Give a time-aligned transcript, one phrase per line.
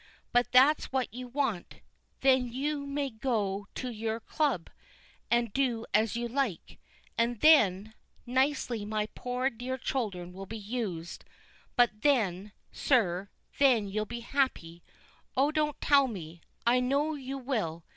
[0.31, 1.81] But that's what you want
[2.21, 4.71] then you may go to your club,
[5.29, 6.79] and do as you like
[7.19, 7.93] and then,
[8.25, 11.23] nicely my poor dear children will be used
[11.75, 13.29] but then, sir,
[13.59, 14.81] then you'll be happy.
[15.37, 16.41] Oh, don't tell me!
[16.65, 17.83] I know you will.